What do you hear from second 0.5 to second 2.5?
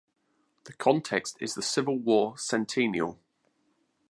The context is the Civil War